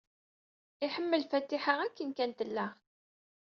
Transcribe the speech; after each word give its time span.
Iḥemmel 0.85 1.23
Fatiḥa 1.31 1.73
akken 1.85 2.09
kan 2.17 2.31
tella. 2.37 2.67